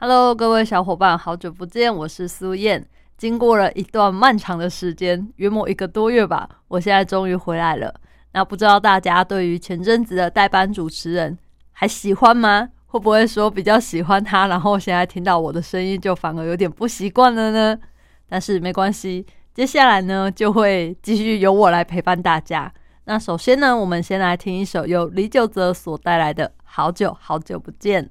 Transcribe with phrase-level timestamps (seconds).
[0.00, 2.86] ？Hello，各位小伙伴，好久不见，我是苏燕。
[3.16, 7.92] 经过了一段漫长的时间，约莫一个多月吧，我现在终于回来了。
[8.32, 11.36] 那不知道大家对于前阵子的代班主持人
[11.72, 12.68] 还喜欢吗？
[12.86, 17.76] 会不会说比较喜欢他，然后现在听到我的声音就反而有点不习惯了呢？
[18.28, 22.72] 但是没关系，接下来呢就会继续由我来陪伴大家。
[23.06, 28.04] 那首先呢，我们先来听一首由李玖哲所带来的《好久好久不见》。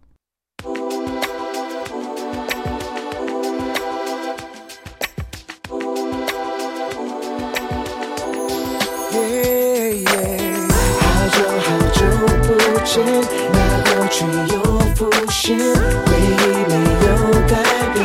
[13.54, 13.58] 那。
[13.98, 14.56] 过去又
[14.96, 16.34] 浮现，回忆
[16.70, 16.72] 没
[17.04, 17.08] 有
[17.48, 17.52] 改
[17.94, 17.98] 变。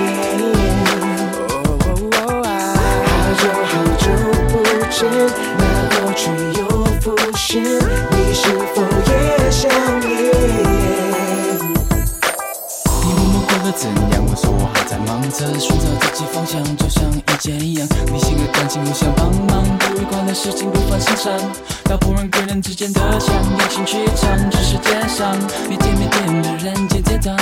[3.06, 4.04] 好久好久
[4.48, 4.52] 不
[4.90, 4.98] 见，
[5.58, 6.20] 那过去
[6.58, 6.60] 又
[7.00, 7.04] 浮
[7.36, 7.52] 现，
[15.32, 21.32] 在寻找自己方向，就像以前一样，理性的感情互相帮忙，不愉快的事情不放心上。
[21.84, 25.34] 打破人跟人之间的墙，用心去唱这世界上
[25.70, 27.34] 没见没点的人间天堂。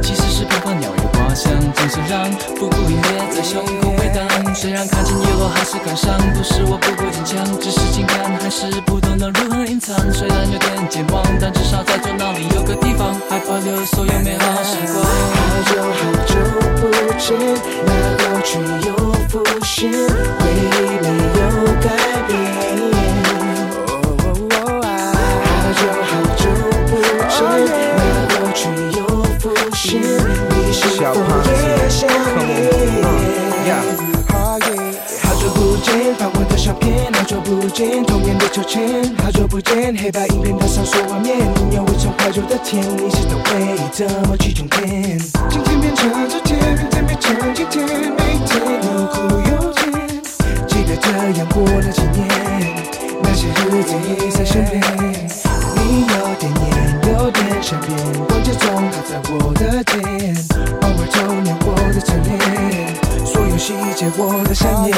[0.00, 4.54] 其实是平凡鸟语花香，总是让不顾一切在胸口回荡。
[4.54, 9.94] 虽然看见以后还是感伤，不是我不够坚强，只是情感还是不懂得如何隐藏。
[10.12, 15.04] 虽然有点健忘，但至少在左脑里有个地方，还保留所有美好时光。
[15.04, 16.34] 好久好久
[16.80, 17.36] 不见，
[17.86, 18.90] 那过去又
[19.28, 20.66] 浮现，回忆
[21.02, 21.06] 没
[21.38, 21.42] 有
[21.80, 21.86] 改
[22.26, 22.38] 变。
[30.98, 31.46] 小胖子
[32.34, 32.47] 好
[37.28, 45.18] 好久不见，童年的秋千，好久不见，黑白影片的闪烁画面，拥有未曾怀旧的甜，蜜是的回忆怎么去重演？
[45.50, 47.86] 今天变成昨天，明天变成今天，
[48.16, 49.92] 每天又苦又甜，
[50.68, 52.26] 记得这样过了几年，
[53.22, 53.94] 那些日子
[54.26, 55.27] 已在身边，
[55.90, 56.62] 你有点黏，
[57.10, 57.96] 有点想变，
[58.28, 59.96] 光街总靠在我的肩。
[60.82, 62.30] 偶尔偷捏我的侧脸，
[63.24, 64.92] 所有细节我的想念，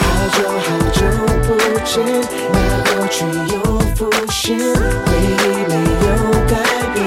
[0.00, 0.98] 好久好久
[1.46, 1.48] 不
[1.84, 1.94] 见，
[2.50, 3.16] 那过去
[3.54, 3.54] 又
[3.94, 6.10] 浮现，回忆没有
[6.50, 6.52] 改
[6.94, 6.98] 变。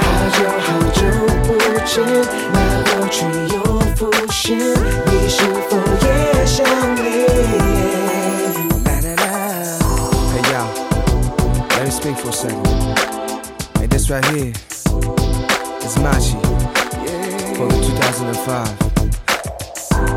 [0.00, 1.00] 好久好久
[1.44, 1.46] 不
[1.84, 1.92] 见，
[2.54, 2.56] 那
[2.88, 3.16] 过去
[3.54, 3.54] 又
[3.94, 5.36] 浮现，你是
[5.68, 5.76] 否
[14.12, 14.52] right here
[15.82, 16.36] is Machi.
[17.56, 18.68] for the 2005.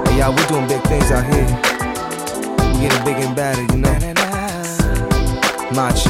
[0.08, 1.48] Hey, y'all, we're doing big things out here.
[2.74, 3.94] We getting big and better, you know.
[5.72, 6.10] Machi,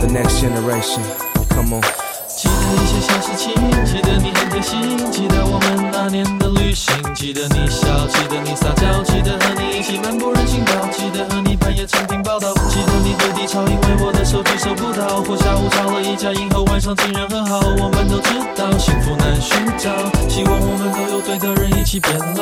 [0.00, 1.02] the next generation.
[1.50, 2.05] Come on.
[2.74, 3.52] 一些小事情，
[3.84, 17.60] 记得你很贴心，记得我们那年的旅行，记得你笑，记得你撒娇，记得和你一起漫步人行道，记得和你半夜长篇报道，记得你对低潮，因为我的手机收不到，或下午吵了一架，以后晚上竟然和好。
[17.60, 19.90] 我们都知道幸福难寻找，
[20.28, 22.24] 希望我们都有对的人一起变老。
[22.24, 22.34] 好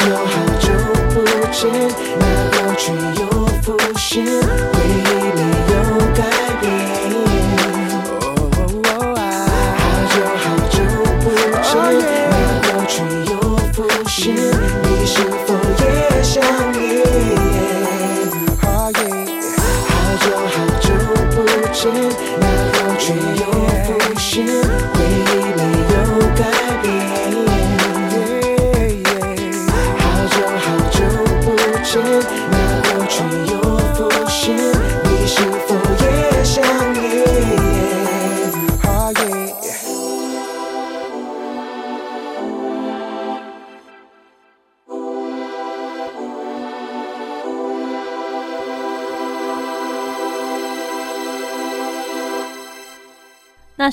[0.00, 0.66] 久好久
[1.12, 1.14] 不
[1.52, 1.70] 见，
[2.18, 2.24] 那
[2.62, 3.22] 过去又
[3.62, 5.04] 浮现，回忆
[5.36, 5.40] 里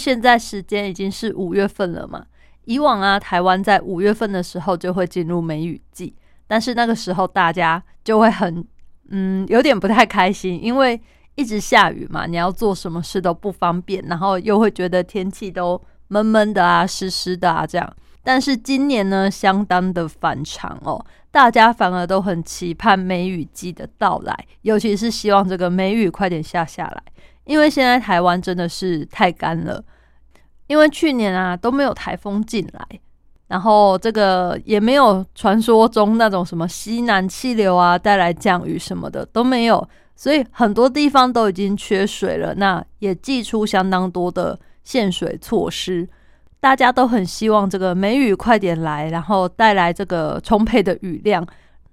[0.04, 2.26] 现在时间已经是五月份了嘛？
[2.66, 6.14] 以往啊，台湾在五月份的时候就会进入梅雨季，
[6.46, 8.68] 但是那个时候大家就会很
[9.12, 11.00] 嗯有点不太开心，因为
[11.36, 17.96] 一直下雨嘛，你要做什么事都不方便，然后又会觉得天气都闷闷的啊、湿湿的啊这样。
[18.26, 21.02] 但是今年呢，相当的反常哦，
[21.32, 27.04] 大家反而都很期盼梅雨季的到来，尤其是希望这个梅雨快点下下来，
[27.46, 29.82] 因为现在台湾真的是太干了。
[30.74, 32.84] 因为去年啊都没有台风进来，
[33.48, 42.56] 然后这个也没有传说中那种什么西南气流啊带来降雨什么的都没有，所以很多地方都已经缺水了。
[42.56, 46.10] 那也寄出相当多的限水措施。
[46.60, 51.46] 大家都很希望这个梅雨快点来，然后带来这个充沛的雨量，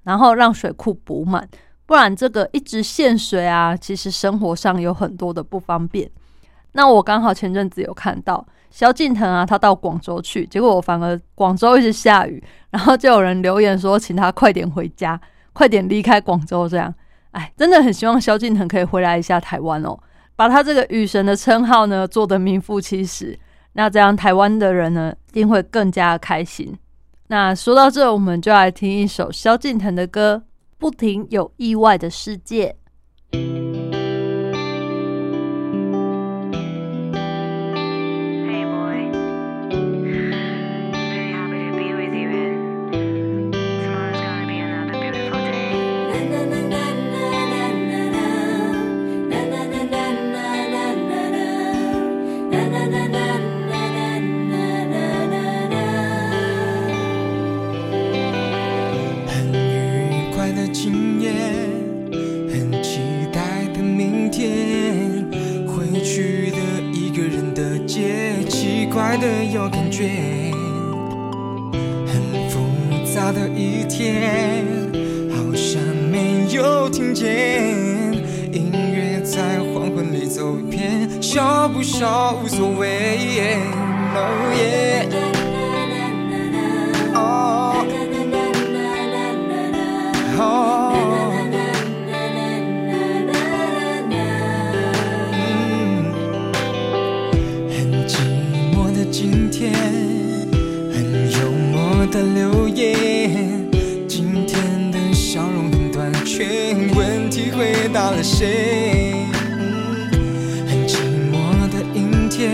[0.04, 1.46] 然后让水库补满。
[1.84, 6.10] 不然这个一直限水啊，其实生活上有很多的不方便。
[6.72, 15.20] 那我刚好前阵子有看到萧敬腾啊，他到广州去，结果我反而广州一直下雨，然后就有人留言说，请他快点回家，
[15.52, 16.68] 快点离开广州。
[16.68, 16.94] 这样，
[17.32, 19.98] 哎，真的很希望萧敬腾可以回来一下台湾哦，
[20.36, 23.38] 把他这个雨神的称号呢做得名副其实。
[23.72, 26.76] 那这样台湾的人呢，一定会更加开心。
[27.28, 30.42] 那说到这，我们就来听一首萧敬腾的歌，
[30.78, 32.76] 《不停有意外的世界》。
[69.10, 70.08] 爱的有感觉，
[72.06, 72.60] 很复
[73.12, 74.62] 杂的一天，
[75.34, 77.74] 好像没有听见。
[78.52, 83.18] 音乐在黄昏里走遍，笑不笑无所谓。
[102.20, 103.66] 的留言。
[104.06, 109.24] 今天的笑容很短缺，问题回答了谁？
[110.68, 110.98] 很寂
[111.32, 112.52] 寞的阴天，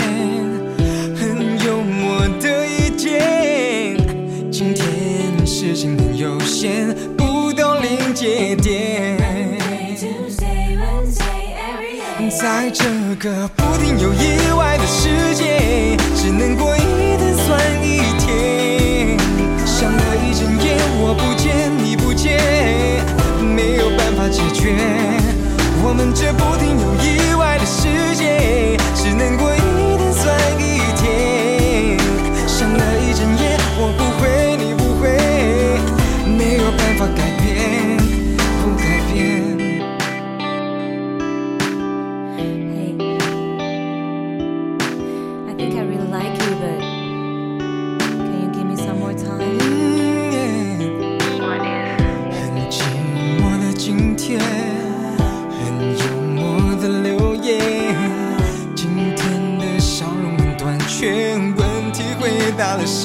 [1.17, 3.97] 很幽默的一天。
[4.53, 9.19] 今天事情很有限，不到临界点。
[12.39, 12.85] 在这
[13.19, 17.96] 个不停有意外的世界，只能过一天算一。
[24.37, 24.77] 解决。
[25.83, 29.35] 我们这不停有意外的世界只能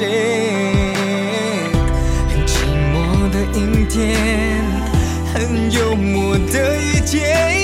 [0.01, 0.10] 很
[2.48, 2.53] 寂
[2.91, 4.17] 寞的阴天
[5.31, 7.61] 很幽默的一天。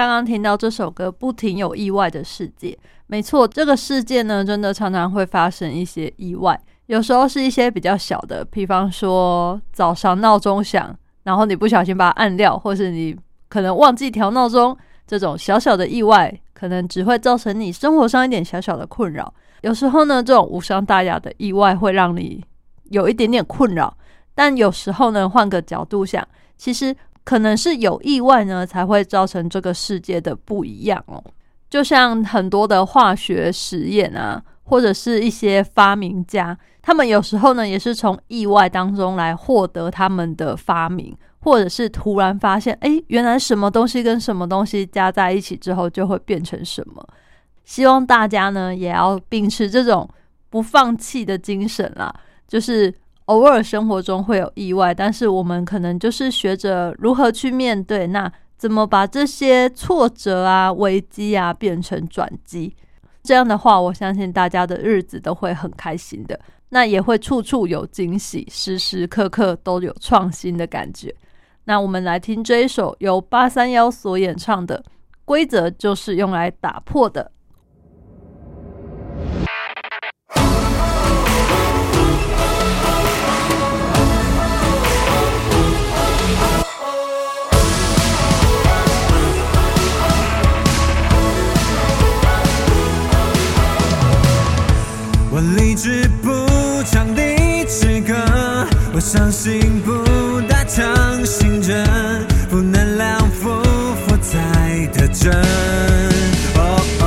[0.00, 2.74] 刚刚听到这首歌，不停有意外的世界。
[3.06, 6.58] 没错，这个世界呢，真的常常会发生一些意外。
[6.86, 13.14] 有时候是一些比较小的，比方说早上闹钟响，然后你不小心把它按掉，或是你
[13.50, 14.74] 可能忘记调闹钟，
[15.06, 19.30] 这种小小的意外，可能只会造成你生活上一点小小的困扰。
[19.60, 22.42] 有时候呢，这种无伤大雅的意外会让你
[22.84, 23.94] 有一点点困扰，
[24.34, 26.26] 但有时候呢，换个角度想，
[26.56, 31.22] 其实可能是有意外呢，才会造成这个世界的不一样哦。
[31.68, 47.06] 就像很多的化学实验啊，或者是一些发明家，他们有时候呢，也是从意外当中来获得他们的发明，或者是突然发现，哎，原来什么东西跟什么东西加在一起之后就会变成什么。
[47.64, 50.08] 希望大家呢，也要秉持这种
[50.48, 52.12] 不放弃的精神啦。
[52.48, 52.92] 就是
[53.30, 58.08] 偶尔生活中会有意外，但是我们可能就是学着如何去面对。
[58.08, 62.74] 那怎么把这些挫折啊、危机啊变成转机？
[63.22, 66.38] 这样的话，我相信大家的日子都会很开心的。
[66.70, 71.14] 那也会处处有惊喜，时时刻刻都有创新的感觉。
[71.64, 74.76] 那我们来听这一首由八三幺所演唱的
[75.24, 77.30] 《规则就是用来打破的》。
[99.12, 100.86] 相信不打强
[101.26, 101.84] 心针，
[102.48, 103.60] 负能量负
[104.06, 105.32] 负才得真。
[106.54, 107.04] 哦哦，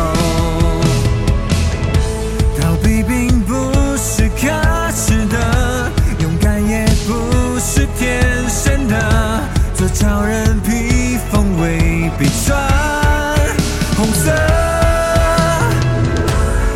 [2.59, 4.51] 逃避并不是可
[4.91, 9.41] 耻的，勇敢也不是天生的，
[9.73, 12.59] 做超人披风未必穿
[13.95, 14.29] 红色。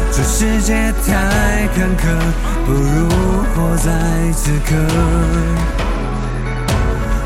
[0.09, 2.15] 这世界太坎坷，
[2.65, 3.06] 不如
[3.87, 3.93] 在
[4.33, 4.75] 此刻。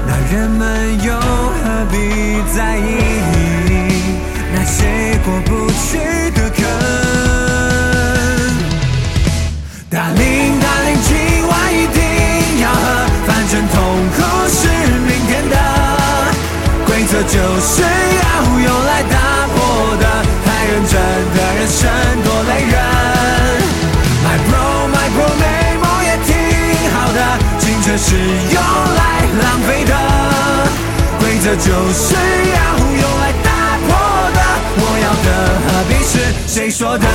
[0.06, 1.98] 那人们又何必
[2.56, 2.84] 在意
[4.54, 6.41] 那些过不去的
[28.04, 28.58] 是用
[28.98, 29.00] 来
[29.44, 29.94] 浪费的。
[31.20, 33.50] 规则就是要用来打
[33.86, 33.90] 破
[34.34, 34.40] 的，
[34.76, 35.28] 我要的
[35.68, 36.14] 何必是
[36.48, 37.08] 谁说的？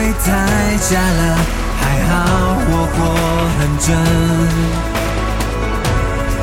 [0.00, 0.26] 会太
[0.88, 1.22] 假了，
[1.78, 2.10] 还好
[2.70, 2.98] 我活
[3.58, 3.86] 很真。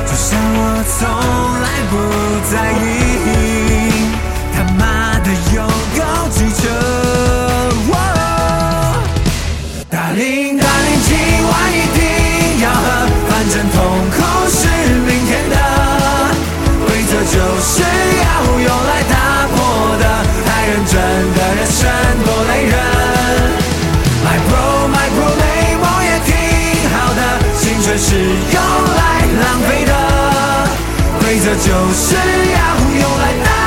[0.06, 0.96] 就像我从
[1.64, 1.92] 来不
[2.52, 4.06] 在意，
[4.54, 4.80] 他妈
[5.18, 5.58] 的有
[5.98, 6.00] 够
[6.30, 6.87] 机车。
[28.00, 28.62] 是用
[28.94, 29.92] 来浪费的。
[31.20, 32.60] 规则就是要
[33.00, 33.57] 用来打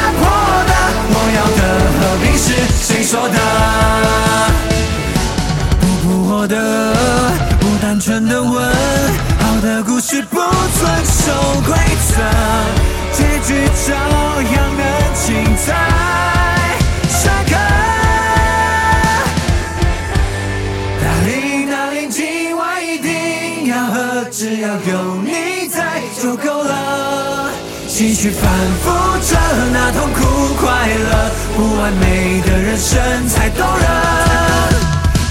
[28.22, 28.44] 去反
[28.84, 28.86] 复
[29.26, 29.36] 着，
[29.74, 33.84] 那痛苦快乐，不完美的人生才动人。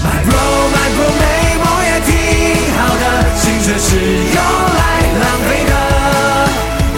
[0.03, 0.35] My bro
[0.75, 1.23] my bro，美
[1.63, 2.11] 梦也挺
[2.75, 3.03] 好的，
[3.39, 4.43] 青春是用
[4.75, 4.83] 来
[5.21, 5.73] 浪费的，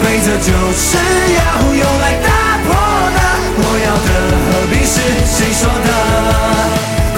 [0.02, 0.98] 规则就是
[1.38, 1.40] 要
[1.76, 2.28] 用来打
[2.66, 2.74] 破
[3.14, 3.20] 的，
[3.56, 4.10] 我要的
[4.50, 4.98] 何必是
[5.30, 5.88] 谁说的？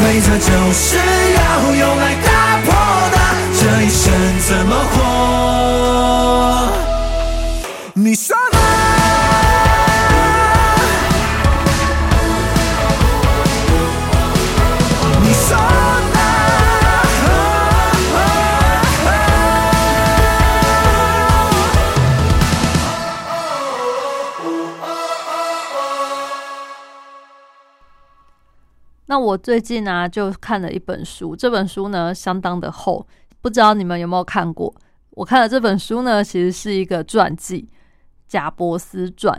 [0.01, 0.99] 规则就是
[1.37, 1.39] 要
[1.75, 2.27] 用来打
[2.65, 2.67] 破
[3.13, 3.15] 的，
[3.53, 4.03] 这一生
[4.45, 4.99] 怎么活？
[7.97, 8.35] 你说
[29.07, 33.05] 那我最近啊就看了一本书，这本书呢相当的厚，
[33.41, 34.73] 不知道你们有没有看过？
[35.11, 37.61] 我看了这本书呢，其实是一个传记，
[38.27, 39.33] 《贾伯斯传》。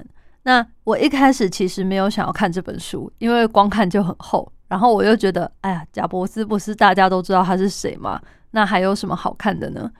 [0.44, 4.50] 那我一开始其实没有想要看这本书，因为光看就很厚。
[4.68, 8.20] 然后我又觉得，哎呀，贾伯斯不是大家都知道他是谁吗？
[8.52, 9.90] 那还有什么好看的呢？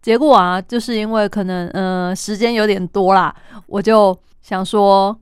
[0.00, 3.34] 结果啊，就是因为可能嗯时间有点多啦，
[3.66, 5.16] 我就想说，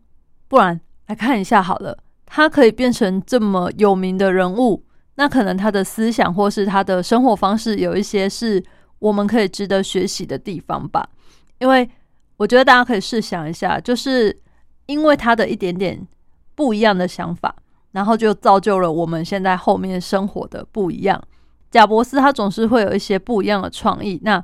[0.49, 1.99] 不然来看一下好了。
[2.33, 4.85] 他可以变成这么有名的人物，
[5.17, 8.63] 那可能他的思想或是他的生活方式有一些是
[9.01, 11.07] 我们可以值得学习的地方吧。
[11.59, 11.91] 因为
[12.37, 14.41] 我觉得大家可以试想一下，就是
[14.87, 16.07] 因为他的一点点
[16.55, 17.53] 不一样的想法，
[17.91, 21.21] 然后就造就了我们现在后面生活的不一样。
[21.69, 24.43] 贾伯斯他总是会有一些不一样的创意，那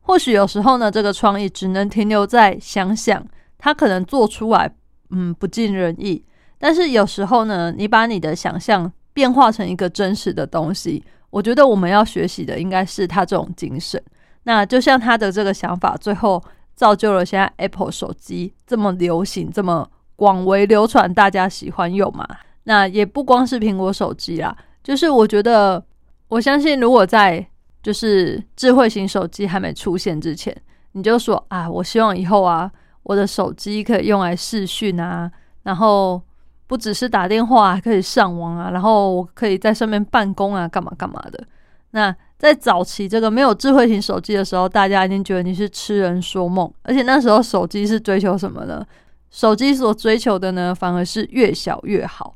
[0.00, 3.24] 或许有时候呢，这个创意只能停留在想想，
[3.56, 4.74] 他可能做出来，
[5.10, 6.24] 嗯，不尽人意。
[6.58, 14.02] 但是有时候呢，你把你的想象变化成一个真实的东西，我觉得我们要学习的应该是他这种精神。
[14.42, 16.42] 那就像他的这个想法，最后
[16.74, 22.26] 造就了现在 Apple 手机这么流行、这么广为流传，大家喜欢用嘛。
[22.64, 25.84] 那也不光是苹果手机啦，就是我觉得，
[26.28, 27.46] 我相信如果在
[27.82, 30.56] 就是智慧型手机还没出现之前，
[30.92, 32.70] 你就说啊，我希望以后啊，
[33.04, 35.30] 我的手机可以用来视讯啊，
[35.62, 36.20] 然后。
[36.68, 41.44] 不只是打电话，还可以上网啊，然后我可以在上面办公啊，干嘛干嘛的。
[41.92, 46.70] 那在早期这个没有智慧型手机的时候，大家一定觉得你是痴人说梦。
[46.82, 48.86] 而且那时候手机是追求什么呢？
[49.30, 52.34] 手机所追求的呢，反而是越小越好。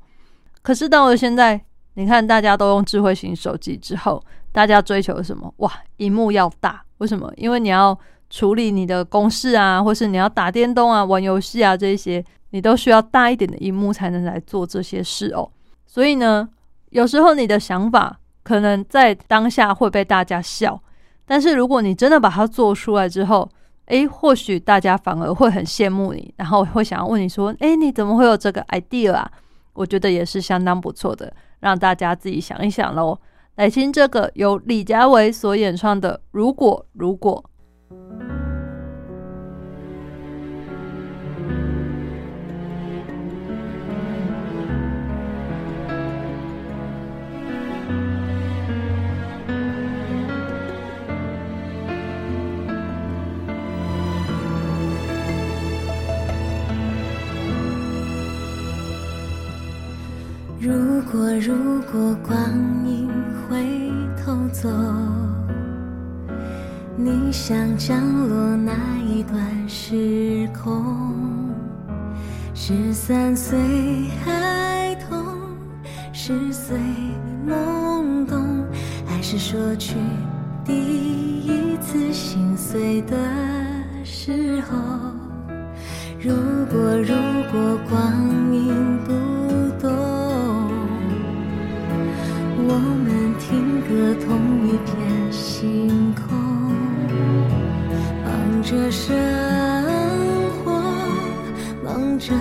[0.62, 1.60] 可是到了现在，
[1.94, 5.52] 你看大家都用智慧型手机之后，大家追求什么？
[5.58, 6.82] 哇，荧幕要大。
[6.98, 7.30] 为什么？
[7.36, 7.96] 因为你要
[8.32, 12.24] 处理你的公式啊，或是你要打电动啊、玩游戏啊这些。
[12.54, 15.50] 你都需要大一点的荧幕才能来做这些事哦，
[15.86, 16.46] 所以呢，
[16.90, 20.78] 有时候你的想法可能在当下会被大家笑，
[21.24, 23.48] 但是如果你真的把它做出来之后，
[23.86, 29.32] 诶，或许大家反而会很羡慕你，然后会想要问你说，诶，你怎么会有这个 idea 啊？
[29.72, 33.18] 我觉得也是相当不错的，让大家自己想一想喽。
[33.54, 37.42] 来听这个由李佳维所演唱的《如果如果》。
[60.64, 62.81] 如果如果光
[66.96, 70.94] 你想降落哪一段时空？
[72.54, 73.58] 十三岁
[74.24, 75.24] 孩童，
[76.12, 76.76] 十岁
[77.48, 78.64] 懵懂，
[79.06, 79.96] 还是说去
[80.64, 83.16] 第一次心碎的
[84.04, 84.76] 时候？
[86.20, 86.32] 如
[86.70, 87.14] 果如
[87.50, 89.10] 果光阴不
[89.80, 89.90] 动。
[92.64, 96.31] 我们听歌，同一片星空，
[98.72, 99.14] 着生
[100.64, 100.72] 活，
[101.84, 102.32] 忙着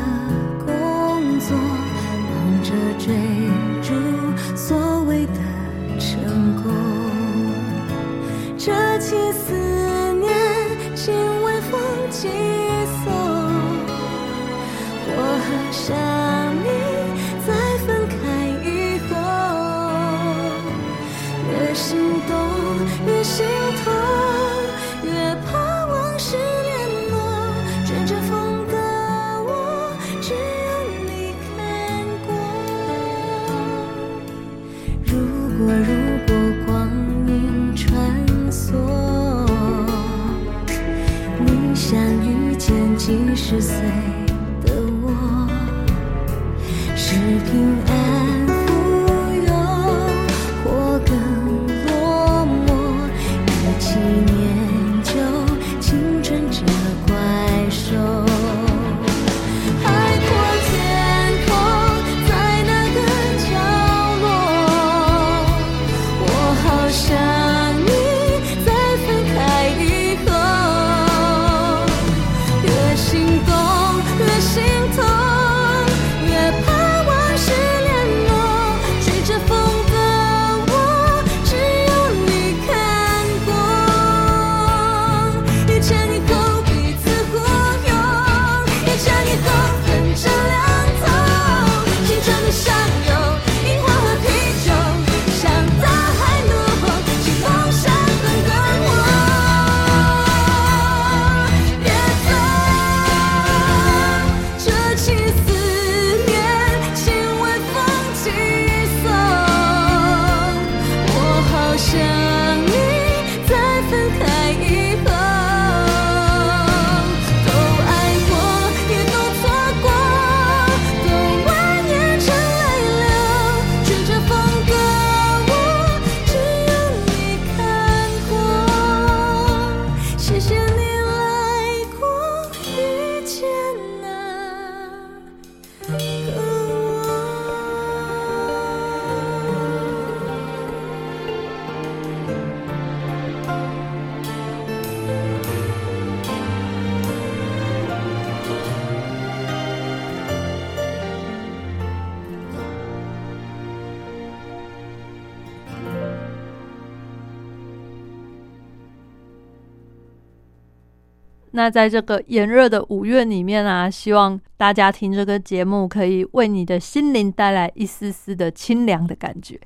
[161.52, 169.60] 那在这个炎热的五月里面啊，希望大家听这个节目，可以为你的心灵带来一丝丝的清凉的感觉，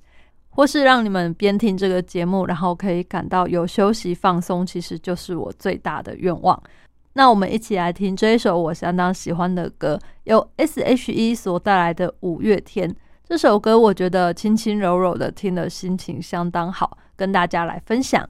[0.50, 6.60] 或是让你们边听这个节目，然后可以感到有休息放松，其实就是我最大的愿望。
[7.14, 12.90] 那我们一起来听这一首我相当喜欢的歌，由 S.H.E 所带来的《五月天》。
[13.24, 18.28] 这首歌我觉得轻轻柔柔的，听了心情相当好，跟大家来分享。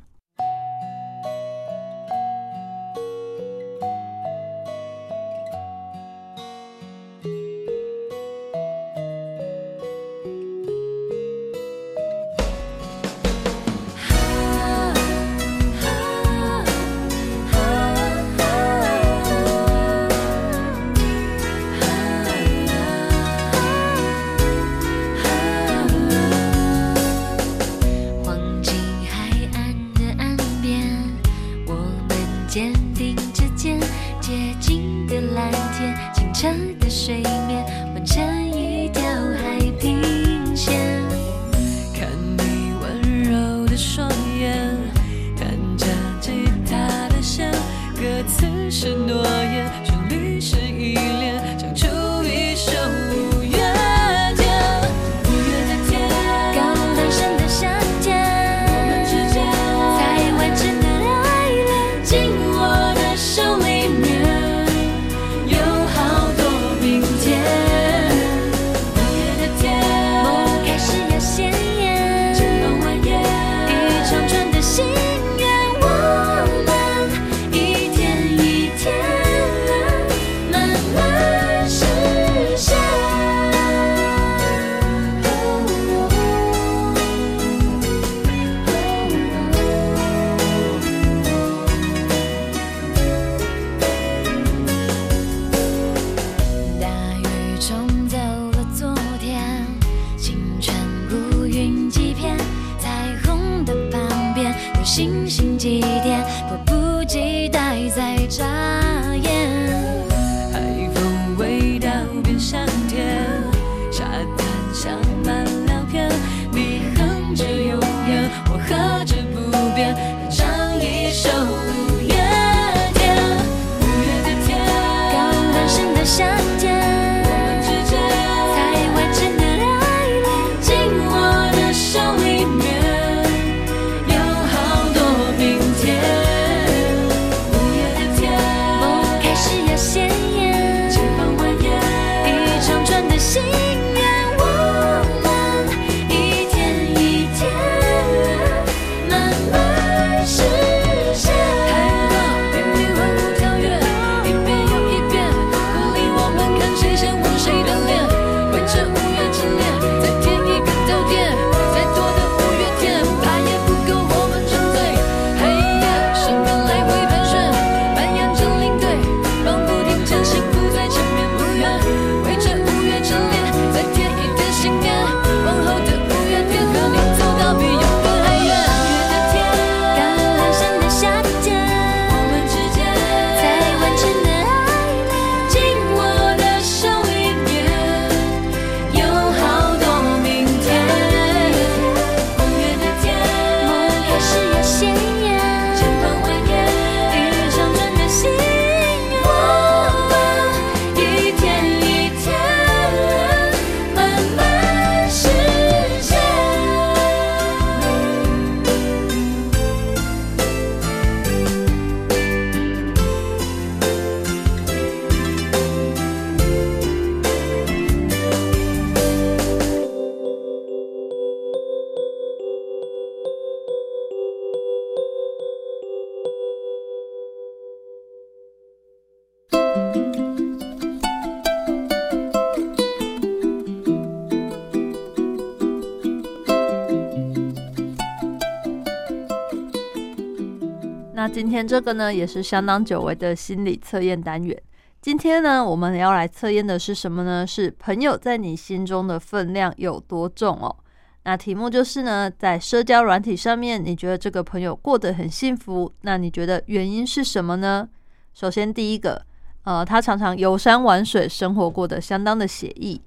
[241.46, 244.60] 今天这个呢，也是相当久违的心理测验单元。
[245.00, 247.46] 今天呢，我们要来测验的是什么呢？
[247.46, 250.76] 是朋友在你心中的分量有多重哦。
[251.24, 257.88] 那题目就是呢，在社交软体上面，你觉得这个朋友过得很幸福，那你觉得原因是什么呢？
[258.34, 259.24] 首先第一个，
[259.66, 263.00] 呃，他常常游山玩水，生活过得相当的写意。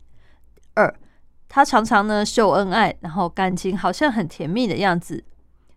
[0.74, 0.94] 二，
[1.48, 5.24] 他常常呢秀恩爱，然后感情好像很甜蜜的样子。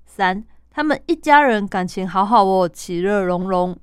[0.06, 3.78] 三，他们一家人感情好好哦，其乐融融。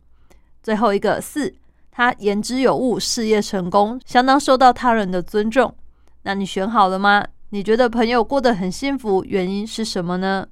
[0.63, 1.55] 最后一个四，
[1.91, 5.75] 他言之有物，事业成功，相当受到他人的尊重。
[6.23, 7.25] 那你选好了吗？
[7.51, 10.47] 你觉得朋友过得很幸福，原因是什么呢？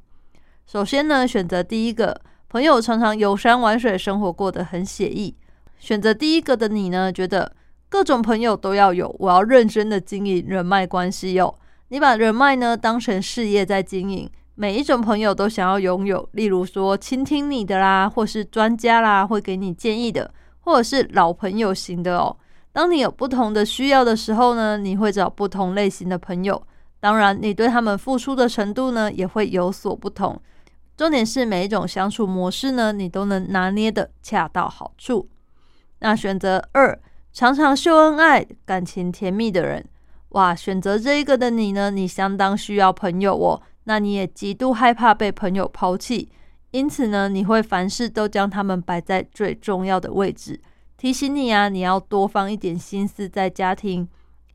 [0.67, 5.35] 首先呢，选择第一个，朋友常常游山玩水，生活过得很写意。
[5.79, 7.53] 选择第一个的你呢，觉得
[7.89, 11.55] 各种朋友都要有，我要认真的经营人脉关系哟。
[11.89, 22.35] 你把人脉呢当成事业在经营，每一种朋友都想要拥有，例如说倾听你的啦，或是专家啦，会给你建议的，或者是老朋友型的哦。
[22.73, 26.61] 当你有不同的需要的时候呢，你会找不同类型的朋友。
[27.01, 30.41] 当然，你对他们付出的程度呢，也会有所不同。
[30.97, 35.29] 重点是每一种相处模式呢，你都能拿捏的恰到好处。
[35.99, 36.99] 那选择二，
[37.31, 39.87] 常常秀恩爱、感情甜蜜的人，
[40.31, 43.61] 哇，选择这一个的你呢，你相当需要朋友哦。
[43.89, 46.29] 那你也极度害怕被朋友抛弃，
[46.71, 50.61] 因此呢，你会凡事都将他们摆在最重要的位置。
[50.97, 54.09] 提醒你啊，你要多放一点心思在家庭。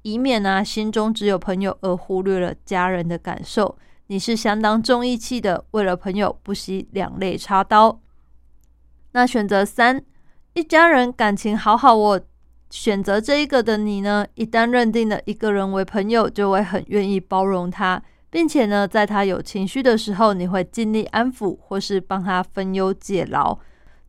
[0.04, 3.78] 以免呢，心中只有朋友而忽略了家人的感受。
[4.08, 8.02] 你是相当重义气的，为了朋友不惜两肋插刀。
[9.12, 10.04] 那选择三，
[10.54, 11.96] 一家人感情好好。
[11.96, 12.22] 哦
[12.70, 23.60] 选择这一个的你呢，一旦认定了一个人为朋友，就会很愿意包容他，并且呢，在他有情绪的时候，你会尽力安抚或是帮他分忧解劳。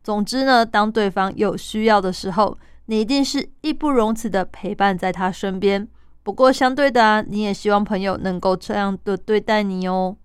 [0.03, 2.57] 总之呢，当对方有需要的时候。
[2.87, 5.87] 你一定是义不容辞的陪伴在他身边。
[6.21, 10.17] 不过相对的啊，你也希望朋友能够这样的对待你哦。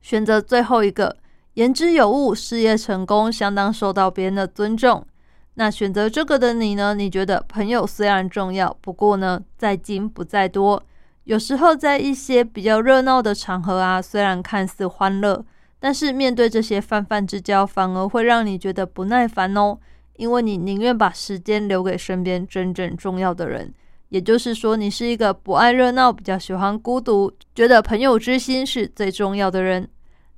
[0.00, 1.16] 选择最后一个，
[1.54, 5.06] 言之有物，事业成功，相当受到别人的尊重。
[5.54, 6.96] 那选择这个的你呢？
[6.96, 10.82] 你觉得朋友虽然重要，不过呢，在精不在多。
[11.24, 15.44] 有时候在一些比较热闹的场合啊，虽然看似欢乐，
[15.78, 19.78] 但是面对这些泛泛之交，反而会让你觉得不耐烦哦。
[20.16, 23.72] 因为你宁愿把时间留给身边真正重要的人，
[24.10, 29.88] 也就是说，你是一个不爱热闹、比较喜欢孤独、觉得朋友之心是最重要的人。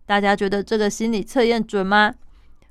[0.07, 2.15] 大家觉得这个心理测验准吗？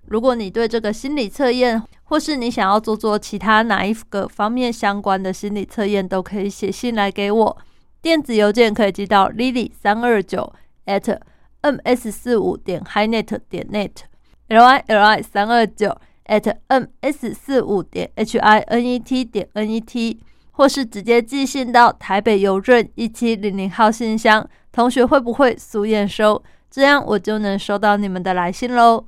[0.05, 7.57] 如果你对这个心理测验，或是你想要做做其他哪一个方面相关的心理测验，都可以写信来给我。
[8.03, 10.53] 电子邮件可以寄到 lily 三二九
[10.85, 11.19] at
[11.61, 15.97] ms 四五点 hi net 点 net，l i l i 三二九。
[16.25, 20.19] at ms 四五点 h i n e t 点 n e t，
[20.51, 24.47] 或是直接寄信到台北邮政一七零零号信箱。
[24.71, 26.41] 同学会不会速验收？
[26.69, 29.05] 这样我就能收到你们的来信喽。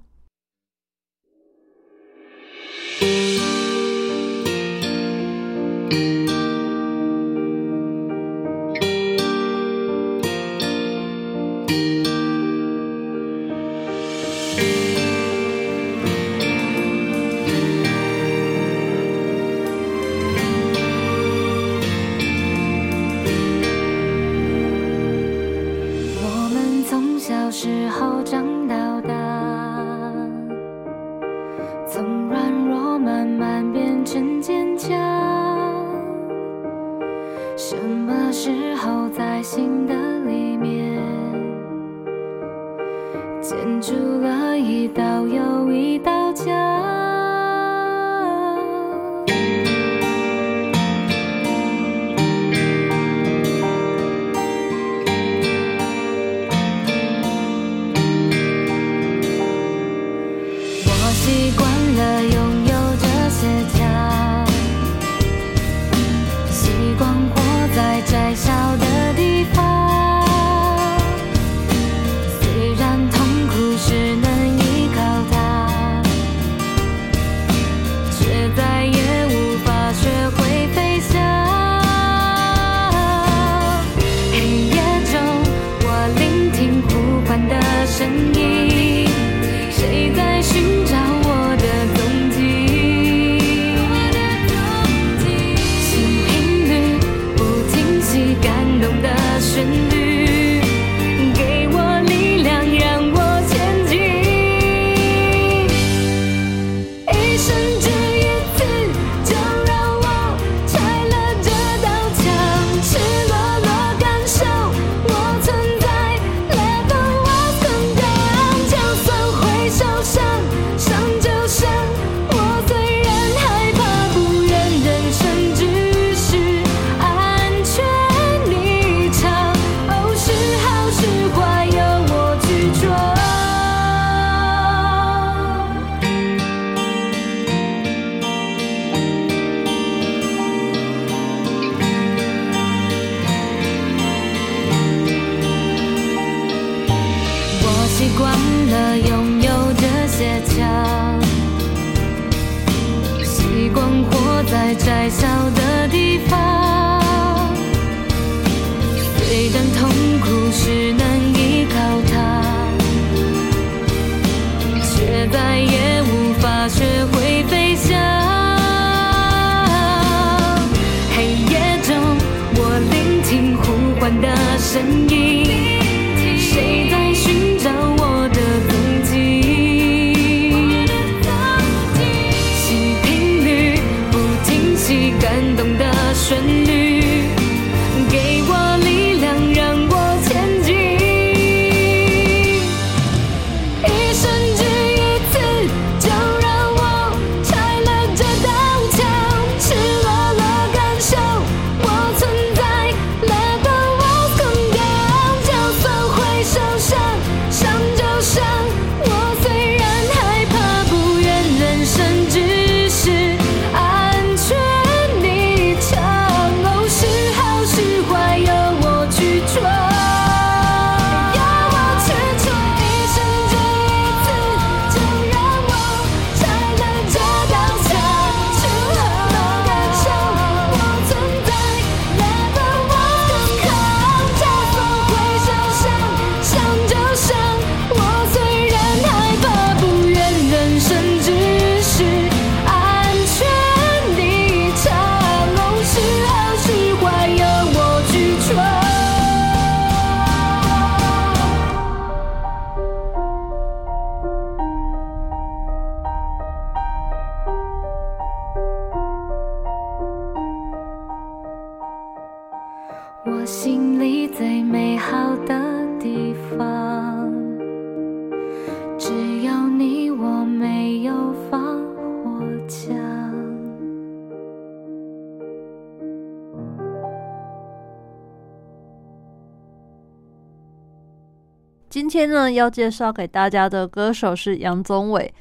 [282.05, 285.33] 今天呢，要介绍给大家的歌手是杨宗纬，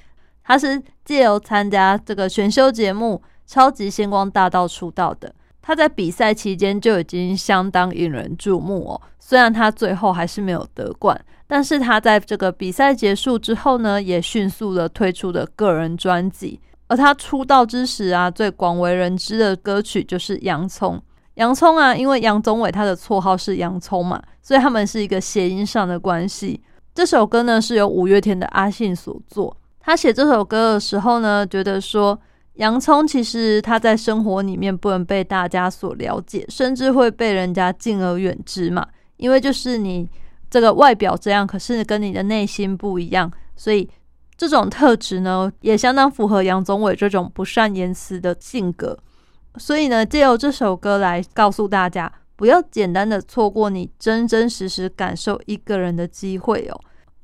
[0.43, 3.21] 他是借由参加这个选秀节目
[3.53, 5.31] 《超级星光大道》出道的。
[5.61, 16.59] 他在比赛期间就已经相当引人注目哦，虽然他最后还是没有得冠，但是他在这个比赛结束之后呢，也迅速的推出了个人专辑。
[16.87, 20.97] 而他出道之时啊，最广为人知的歌曲就是《洋葱》。
[21.35, 26.63] 洋葱啊，因为杨宗纬他的绰号是洋葱嘛，所以他们是一个谐音上的关系。
[26.95, 29.57] 这首歌呢是由五月天的阿信所作。
[29.81, 32.19] 他写这首歌的时候呢，觉得说
[32.55, 38.87] 洋葱其实他在生活里面不能被大家所了解，甚至会被人家敬而远之嘛。
[39.17, 40.09] 因为就是你
[40.49, 43.89] 这个外表这样，可是跟你的内心不一样，所以
[44.37, 48.97] 这种特质呢，也相当符合杨宗纬这种不善言辞的性格。
[49.57, 56.81] 所以呢，借由这首歌来告诉大家，不要简单的错过你真真实实感受一个人的机会哦。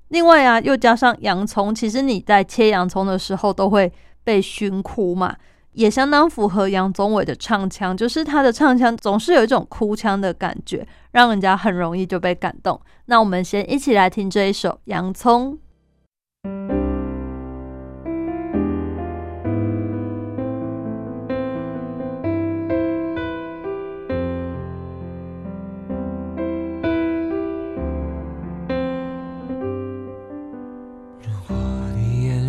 [0.08, 3.92] 另外啊，又加上洋葱，其实你在切洋葱的时候都会
[4.24, 5.36] 被熏哭嘛，
[5.72, 12.80] 也相当符合杨宗纬的唱腔，就是他的唱腔总是有一种哭腔的感觉，让人家很容易就被感动。
[13.06, 15.58] 那我们先一起来听这一首《洋葱》。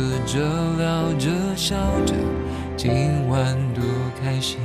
[0.00, 0.40] 吃着、
[0.78, 1.76] 聊着、笑
[2.06, 2.14] 着，
[2.74, 3.84] 今晚多
[4.22, 4.58] 开心。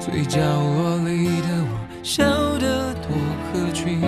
[0.00, 2.24] 最角落里的我，笑
[2.58, 3.12] 得多
[3.52, 4.00] 合群。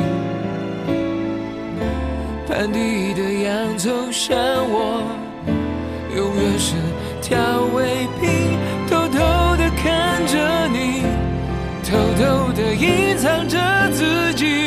[2.49, 5.03] 盘底的洋葱像我，
[6.17, 6.77] 永远是
[7.21, 7.37] 调
[7.75, 8.59] 味品，
[8.89, 9.19] 偷偷
[9.59, 11.03] 的看着你，
[11.85, 13.59] 偷偷的隐藏着
[13.93, 14.64] 自己。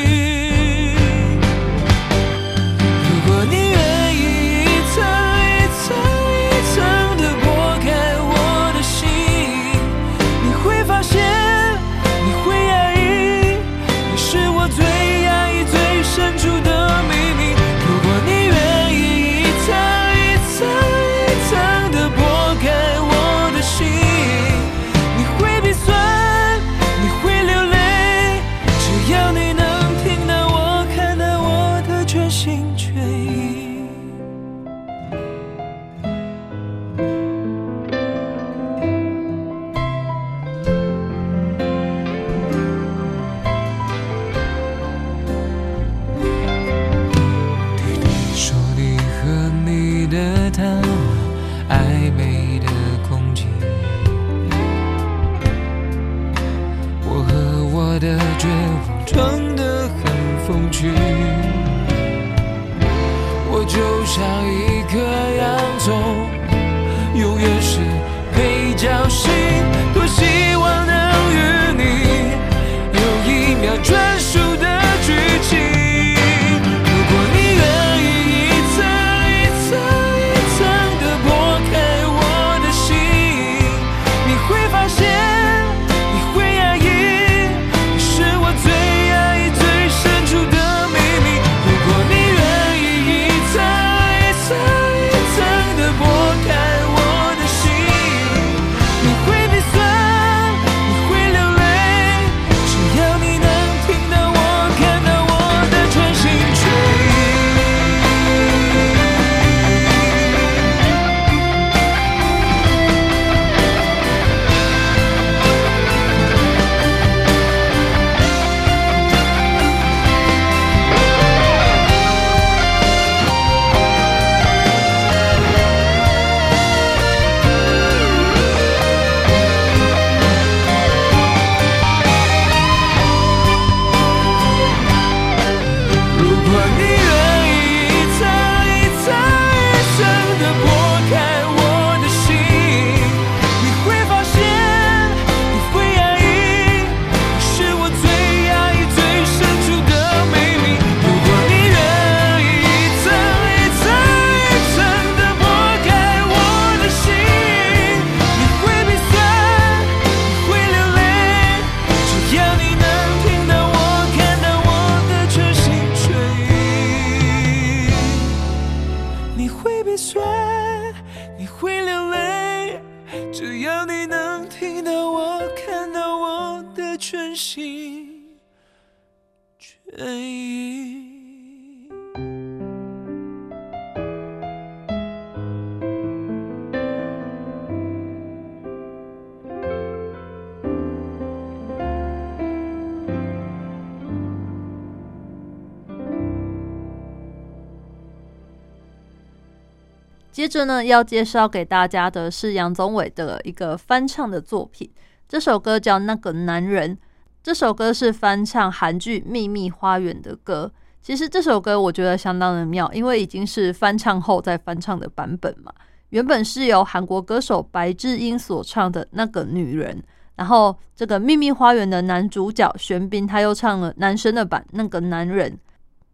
[200.37, 204.87] 接着呢，要介绍给大家的是杨宗纬的一个翻唱的作品，
[205.27, 206.95] 这首歌叫《那个男人》。
[207.41, 210.71] 这首歌是翻唱韩剧《秘密花园》的歌。
[211.01, 215.73] 其实这首歌我觉得相当的妙，因为已经是翻唱后再翻唱的版本嘛。
[216.09, 219.97] 原本是由韩国歌手白智英所唱的《那个女人》，
[220.35, 225.51] 然后这个《秘密花园》的男主角玄彬他又唱了男生的版《那个男人》。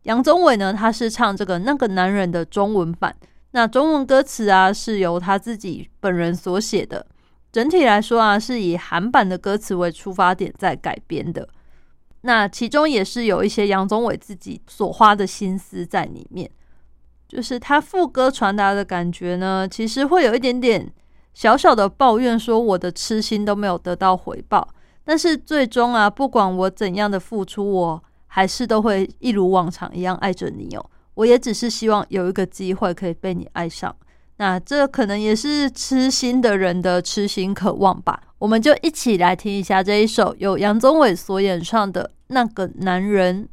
[0.04, 3.14] 杨宗纬呢，他是唱这个《那个男人》的中文版。
[3.56, 7.06] 那中文歌词啊，是由他自己本人所写的。
[7.52, 11.48] 整体来说啊，是以韩版的歌词为出发点在改编的。
[12.22, 16.50] 那其中也是有一些杨宗纬自己所花的心思在里面。
[17.28, 20.92] 就是他副歌传达的感觉呢，其实会有一点点
[21.34, 24.68] 小小的抱怨，说我的痴心都没有得到回报。
[25.04, 30.90] 但是最终啊，不管我怎样的付出，我还是都会一如往常一样爱着你哦。
[31.16, 33.96] 我也只是希望有一个机会可以被你爱上，
[34.38, 38.22] 那这可能也是痴心的人的痴心渴望吧。
[38.40, 43.46] 我们就一起来听一下这一首由杨宗纬所演唱的《那个男人》。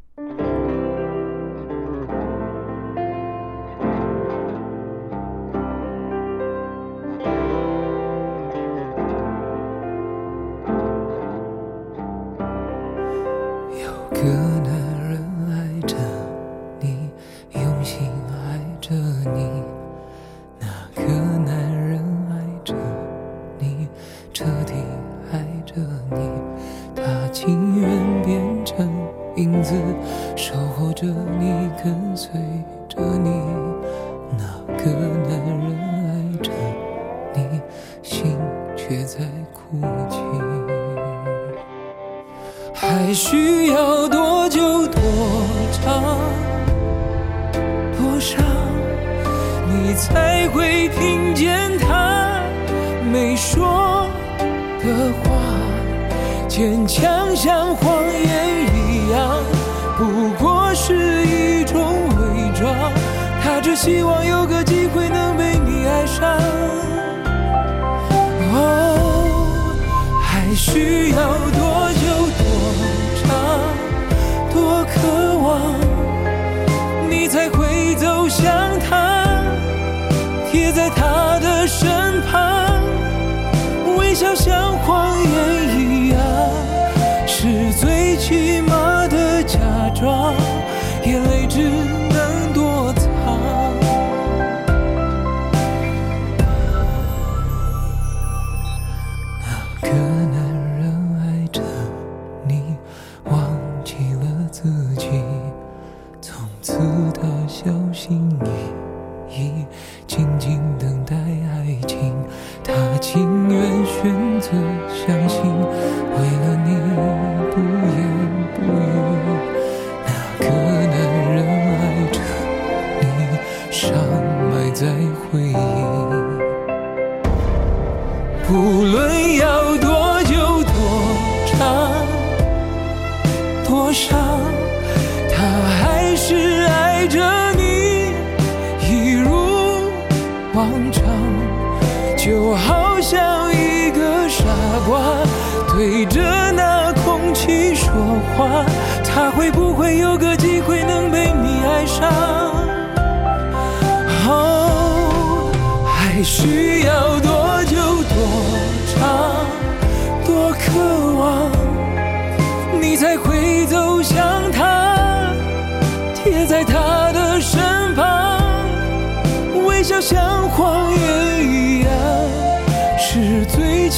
[114.40, 114.50] 选择
[114.88, 115.39] 相信，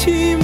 [0.05, 0.42] 最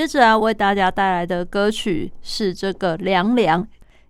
[0.00, 3.62] 接着啊，为大家带来的歌曲是这个《凉凉》，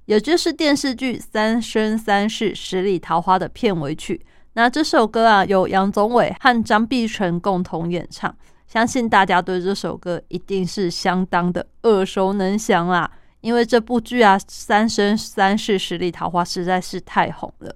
[0.04, 4.24] 也就是电视剧《三生三世十里桃花》的片尾曲。
[4.52, 8.32] 那这首歌啊，由杨宗纬和张碧晨共同演唱，
[8.68, 13.10] 相信大家对这首歌一定是相当的耳熟能详啦。
[13.40, 17.74] 因为这部剧啊，《三生三世十里桃花》实在是太红了。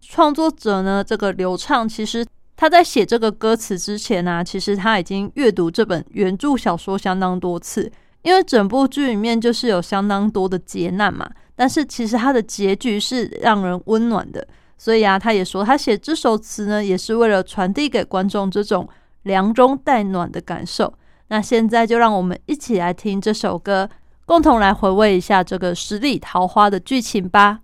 [0.00, 2.24] 创作者呢，这个刘畅其实
[2.60, 7.90] 他在写这个歌词之前呢、其实他已经阅读这本原著小说相当多次，
[8.20, 14.46] 因为整部剧里面就是有相当多的劫难嘛，但是其实它的结局是让人温暖的，
[14.76, 18.86] 所以啊，他也说他写这首词呢，也是为了传递给观众这种
[19.22, 20.92] 凉中带暖的感受。
[21.28, 23.88] 那现在就让我们一起来听这首歌，
[24.26, 27.60] 共同来回味一下这个十里桃花的剧情吧。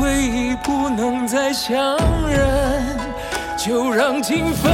[0.00, 2.96] 回忆不能再相认，
[3.58, 4.72] 就让情分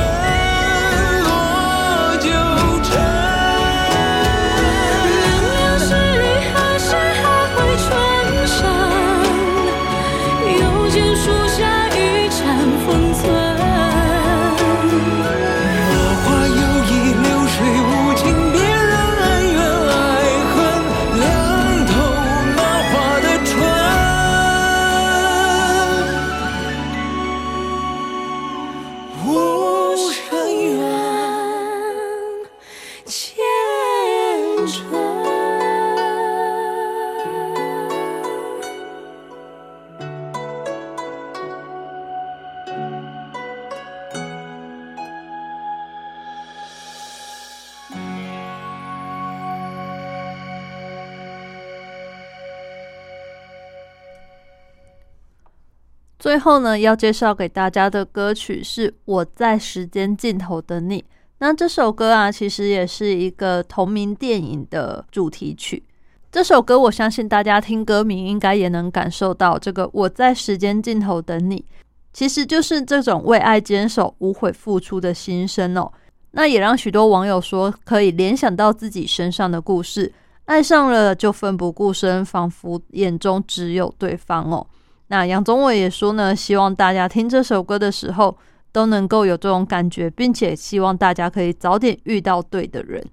[56.36, 61.00] 最后呢，要介绍给大家的歌曲是《我在时间尽头等你》。
[61.38, 65.82] 那这首歌啊，其实也是一个同名电影的主题曲。
[66.30, 71.64] 这首歌，我相信大家听歌名应该也能感受到，这个“我在时间尽头等你”，
[72.12, 75.90] 其实就是这种为爱坚守、无悔付出的心声哦。
[76.32, 80.12] 那也让许多网友说，可以联想到自己身上的故事，
[80.44, 84.66] 爱上了就奋不顾身，仿佛眼中只有对方哦。
[85.08, 88.36] 那杨宗纬也说呢，希望大家听这首歌的时候
[88.72, 93.04] 都能够有这种感觉，并且希望大家可以早点遇到对的人。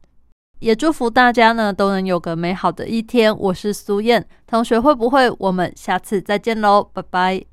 [0.59, 3.37] 也祝福大家呢都能有个美好的一天。
[3.37, 6.89] 我是苏燕同学，会不会我们下次再见喽？
[6.93, 7.52] 拜拜。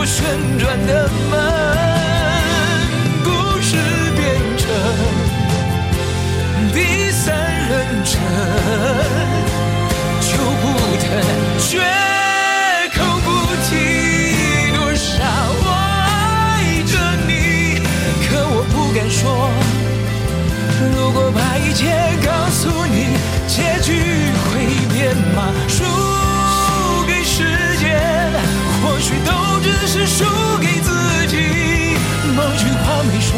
[0.00, 0.24] 我旋
[0.60, 1.36] 转的门，
[3.24, 3.28] 故
[3.60, 3.74] 事
[4.14, 4.64] 变成
[6.72, 7.34] 第三
[7.68, 7.70] 人
[8.04, 8.14] 称，
[10.20, 10.30] 就
[10.62, 10.62] 不
[11.02, 11.10] 疼，
[11.58, 11.82] 绝
[12.94, 13.26] 口不
[13.66, 15.18] 提，多傻，
[15.50, 16.94] 我爱着
[17.26, 17.82] 你，
[18.28, 19.50] 可我不敢说。
[20.94, 21.90] 如果把一切
[22.24, 23.18] 告诉你，
[23.48, 24.62] 结局会
[24.94, 25.52] 变吗？
[25.76, 26.17] 如。
[29.90, 30.22] 是输
[30.60, 31.96] 给自己。
[32.36, 33.32] 某句话没说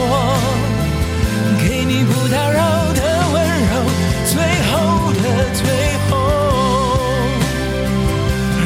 [1.60, 3.00] 给你不打扰的
[3.32, 3.40] 温
[3.70, 3.72] 柔
[4.26, 4.34] 最
[4.66, 4.72] 后
[5.12, 5.18] 的
[5.54, 5.62] 最
[6.10, 6.10] 后。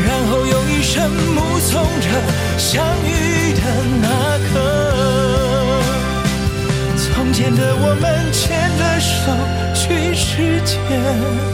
[0.06, 2.08] 然后用一生目送着
[2.56, 2.72] 相
[3.04, 3.60] 遇的
[4.00, 4.06] 那
[4.48, 4.52] 刻。
[6.96, 9.30] 从前的我们牵着手
[9.74, 11.53] 去世界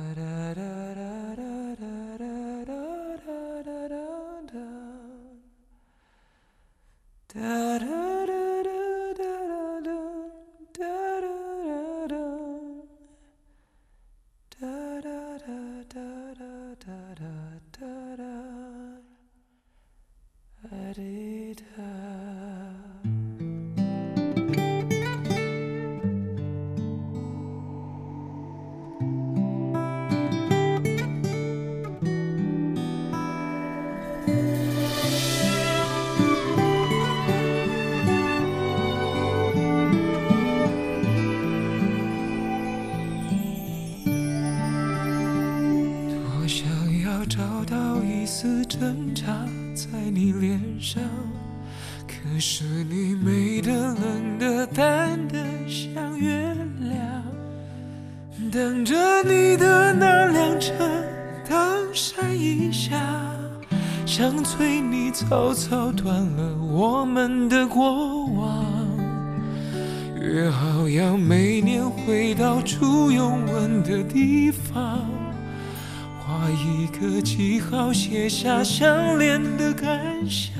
[78.63, 79.99] 相恋的感
[80.29, 80.55] 想。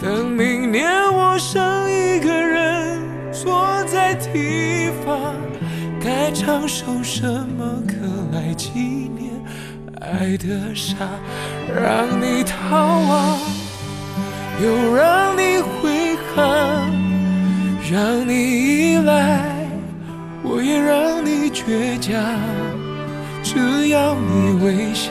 [0.00, 3.00] 等明年我剩一个人
[3.32, 5.34] 坐在堤防，
[6.00, 7.94] 该唱首什么歌
[8.32, 9.30] 来纪念
[10.00, 10.96] 爱的傻？
[11.72, 13.38] 让你逃亡，
[14.60, 16.90] 又让你回航，
[17.90, 19.44] 让你依赖，
[20.42, 22.20] 我也让你倔强。
[23.44, 25.10] 只要你微笑，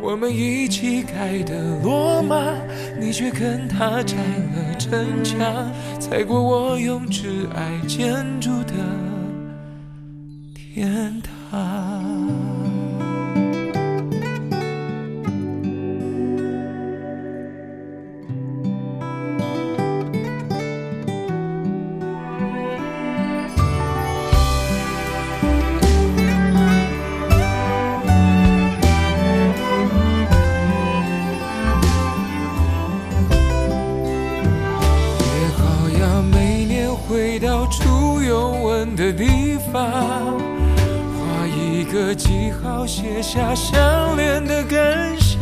[0.00, 2.36] 我们一起盖的罗马，
[2.98, 5.70] 你却跟他拆了城墙，
[6.00, 8.74] 踩过我用挚爱建筑的
[10.54, 11.87] 天堂。
[39.08, 39.82] 的地方，
[41.16, 45.40] 画一个记号，写下相恋的感想。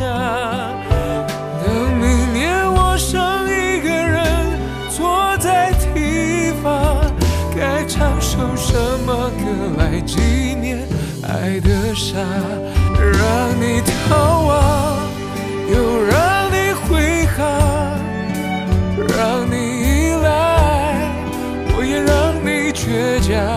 [1.61, 4.25] 等明年我剩一个人
[4.89, 6.95] 坐在堤防，
[7.53, 8.73] 该唱首什
[9.05, 9.43] 么歌
[9.77, 10.21] 来纪
[10.55, 10.79] 念
[11.23, 12.15] 爱的傻？
[12.95, 14.97] 让你逃亡，
[15.75, 17.43] 又让你挥汗。
[19.09, 21.11] 让你依赖，
[21.75, 23.56] 我也让你倔强。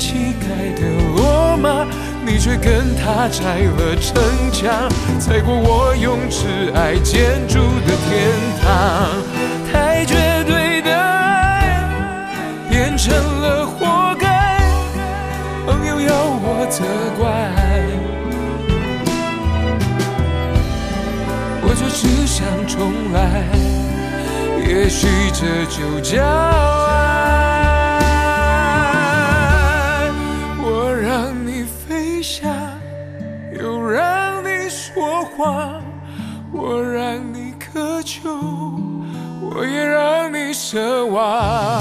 [0.00, 0.46] 起盖
[0.80, 1.86] 的罗马，
[2.24, 4.16] 你却跟他拆了城
[4.50, 4.88] 墙，
[5.20, 8.32] 踩过我用挚爱建筑的天
[8.62, 9.10] 堂。
[9.70, 11.84] 太绝对的爱
[12.70, 14.58] 变成了活该，
[15.66, 16.10] 朋友要
[16.42, 16.82] 我责
[17.18, 17.28] 怪。
[21.62, 23.44] 我就只想重来，
[24.66, 27.09] 也许这就叫爱。
[36.52, 38.28] 我让你渴求，
[39.40, 41.80] 我也让你奢望。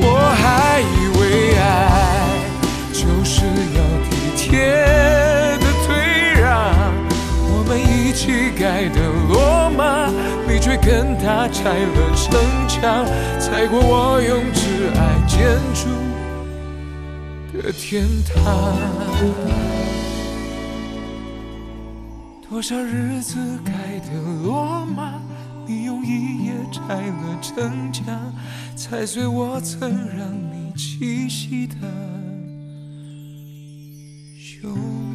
[0.00, 1.60] 我还以为爱
[2.92, 3.44] 就是
[3.76, 4.48] 要体贴
[5.58, 6.72] 的退让。
[7.50, 10.08] 我们一起盖的罗马，
[10.48, 13.04] 你却跟他拆了城墙，
[13.38, 15.90] 踩过我用挚爱建筑
[17.52, 18.34] 的天堂。
[22.50, 25.20] 多少日子盖的罗马，
[25.66, 28.04] 你用一夜拆了城墙，
[28.74, 31.76] 踩碎我曾让你栖息的
[34.34, 35.07] 胸